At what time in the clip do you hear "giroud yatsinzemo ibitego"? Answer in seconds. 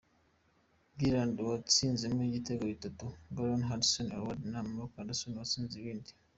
0.97-2.63